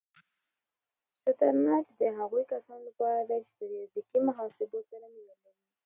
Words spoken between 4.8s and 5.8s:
سره مینه لري.